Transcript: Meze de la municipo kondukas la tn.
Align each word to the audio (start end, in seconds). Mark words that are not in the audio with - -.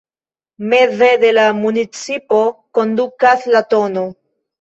Meze 0.69 1.09
de 1.23 1.29
la 1.37 1.43
municipo 1.57 2.39
kondukas 2.79 3.45
la 3.57 3.63
tn. 3.75 4.01